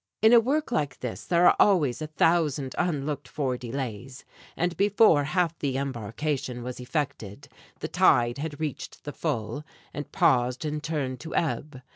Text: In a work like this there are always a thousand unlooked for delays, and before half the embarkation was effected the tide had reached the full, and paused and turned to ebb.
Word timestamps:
In 0.23 0.33
a 0.33 0.39
work 0.39 0.71
like 0.71 0.99
this 1.01 1.25
there 1.27 1.45
are 1.47 1.55
always 1.59 2.01
a 2.01 2.07
thousand 2.07 2.73
unlooked 2.75 3.27
for 3.27 3.55
delays, 3.55 4.25
and 4.57 4.75
before 4.75 5.25
half 5.25 5.59
the 5.59 5.77
embarkation 5.77 6.63
was 6.63 6.79
effected 6.79 7.47
the 7.81 7.87
tide 7.87 8.39
had 8.39 8.59
reached 8.59 9.03
the 9.03 9.13
full, 9.13 9.63
and 9.93 10.11
paused 10.11 10.65
and 10.65 10.81
turned 10.83 11.19
to 11.19 11.35
ebb. 11.35 11.83